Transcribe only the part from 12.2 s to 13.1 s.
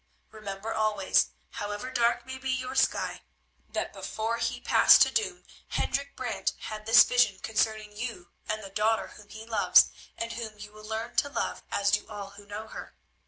who know her.